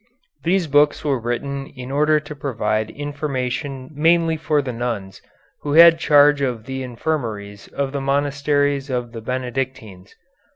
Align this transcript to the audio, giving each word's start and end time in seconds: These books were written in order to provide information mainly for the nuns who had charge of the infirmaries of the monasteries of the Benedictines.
These 0.43 0.65
books 0.65 1.05
were 1.05 1.19
written 1.21 1.67
in 1.67 1.91
order 1.91 2.19
to 2.19 2.35
provide 2.35 2.89
information 2.89 3.91
mainly 3.93 4.35
for 4.35 4.59
the 4.59 4.73
nuns 4.73 5.21
who 5.61 5.73
had 5.73 5.99
charge 5.99 6.41
of 6.41 6.65
the 6.65 6.81
infirmaries 6.81 7.67
of 7.67 7.91
the 7.91 8.01
monasteries 8.01 8.89
of 8.89 9.11
the 9.11 9.21
Benedictines. 9.21 10.15